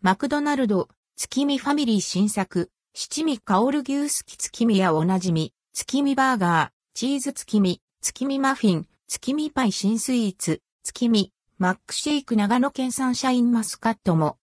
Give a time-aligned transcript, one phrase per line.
[0.00, 14.38] マクドナルド、月見ファミリー新作、七味香る牛すき月見やおなじみ、月見バーガー、チーズ月見、月見マフィン、月見パイ新スイーツ、月見、マックシェイク長野県産シャインマスカットも。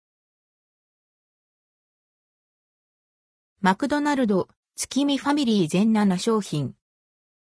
[3.61, 4.47] マクドナルド、
[4.77, 6.77] 月見ファミリー全7商品。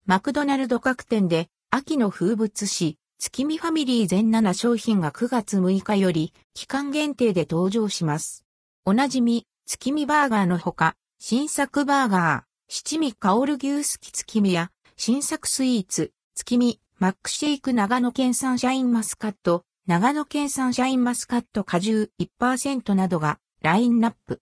[0.05, 8.46] マクドナルド各店で秋の風物詩、月見ファミリー全7商品が9月6日より期間限定で登場します。
[8.86, 24.42] おなじみ、月見バーガーのほか、新作バーガー、七味香る牛すき月見や、新作スイーツ、月見、マックシェイク長野県産シャインマスカット、長野県産シャインマスカット果汁1%などがラインナップ。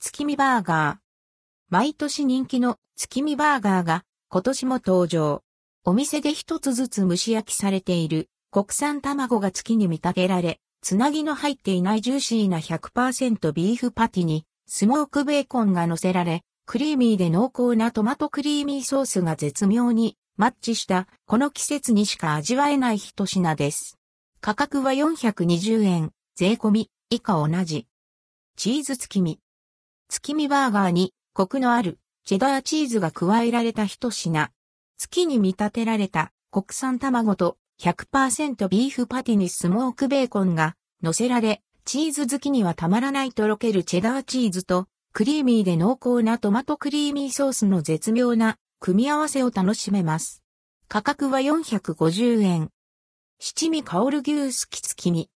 [0.00, 0.96] 月見バーガー。
[1.68, 5.42] 毎年人気の月見バーガーが今年も登場。
[5.84, 23.98] お店で一つずつ蒸し焼きされている国産卵が月に見立てられ、つなぎの入っていないジューシーな100%ビーフパティにスモークベーコンが乗せられ、クリーミーで濃厚なトマトクリーミーソースが絶妙にマッチしたこの季節にしか味わえない一品です。
[24.40, 27.86] 価格は420円、税込み、以下同じ。
[28.56, 29.40] チーズ月見。
[30.08, 34.50] 月見バーガーにコクのあるチェダーチーズが加えられた一品。
[34.98, 50.42] 月に見立てられた国産卵と100%ビーフパティにスモークベーコンが乗せられ、チーズ好きにはたまらないとろけるチェダーチーズとクリーミーで濃厚なトマトクリーミーソースの絶妙な組み合わせを楽しめます。
[50.88, 52.70] 価格は450円。
[53.38, 55.30] 七味香る牛すき月見。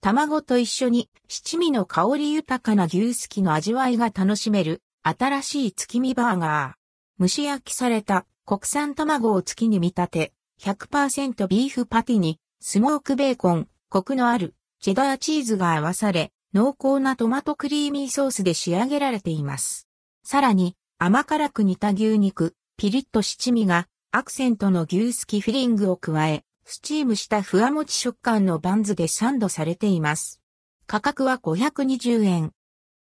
[0.00, 7.22] 卵と一緒に七味の香り豊かな牛すきの味わいが楽しめる新しい月見バーガー。
[7.22, 19.88] 蒸し焼きされた国産卵を月に見立て、100%ビーフパティにスモークベーコン、コクのあるチェダーチーズが合わされ、濃厚なトマトクリーミーソースで仕上げられています。
[20.22, 30.40] さらに、甘辛く煮た牛肉、ピリッと七味がアクセントの牛すきフィリングを加え、スチームしたふわもち食感のバンズでサンドされています。
[30.86, 32.52] 価格は520円。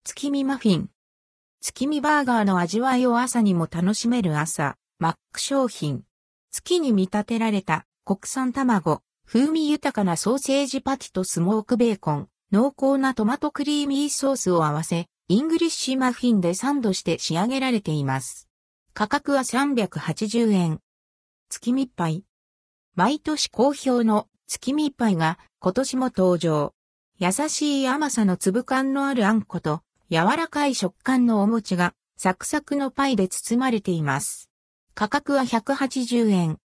[0.03, 0.90] 月見マフィン。
[1.61, 6.03] 月見バーガーの味わいを朝にも楽しめる朝、マック商品。
[6.51, 18.49] 月に見立てられた国産卵、風味豊かなソーセージパティとスモークベーコン、濃厚なトマトクリーミーソースを合わせ、イングリッシュマフィンでサンドして仕上げられています。
[18.93, 20.81] 価格は380円。
[21.47, 22.25] 月見パイ。
[22.95, 26.73] 毎年好評の月見パイが今年も登場。
[27.19, 29.81] 優しい甘さの粒感のあるあんこと、
[30.11, 34.48] 柔らかい食感のお餅がサクサクのパイで包まれています。
[34.99, 36.57] 価格は180円。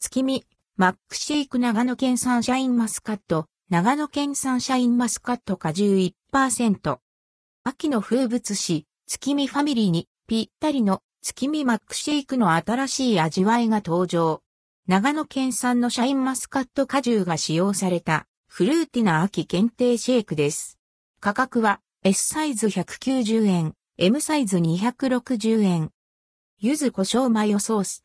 [0.00, 0.44] 月見、
[0.76, 5.98] マックシェイク長野県産シャインマスカット、長野県産シャインマスカット果汁
[6.32, 6.98] 1%。
[7.62, 14.42] 秋の風物詩、月見ファミリーにぴったりの月見マックシェイクの新しい味わいが登場。
[14.88, 20.80] 長野県産のシャインマスカット果汁が使用されたフルーティな秋限定シェイクです。
[21.20, 25.92] 価格は S サイズ190円、M サイズ260円。
[26.62, 28.04] 柚子胡椒マヨソース。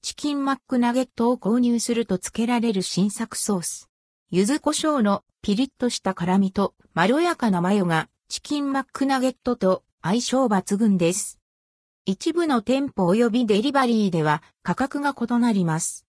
[0.00, 3.90] チキンマックナゲットを購入すると付けられる新作ソース。
[4.30, 11.38] 柚子胡椒のピリッとした辛みとまろやかなマヨがチキンマックナゲットと相性抜群です。
[12.06, 16.03] 一部の店舗及びデリバリーでは価格が異なります。